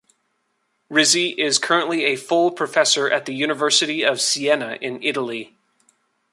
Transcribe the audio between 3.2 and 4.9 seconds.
the University of Siena